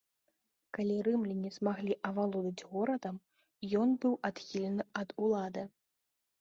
Калі 0.77 0.95
рымляне 1.07 1.51
змаглі 1.57 1.93
авалодаць 2.09 2.67
горадам, 2.73 3.15
ён 3.85 3.89
быў 4.07 4.13
адхілены 4.33 4.83
ад 5.05 5.09
улады. 5.25 5.63